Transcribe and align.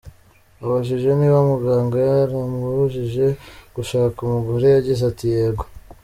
Abajije 0.63 1.09
niba 1.19 1.39
muganga 1.49 1.97
yaramubujije 2.09 3.25
gushaka 3.75 4.17
umugore 4.27 4.65
yagize 4.69 5.01
ati 5.11 5.25
“Yego”. 5.35 5.63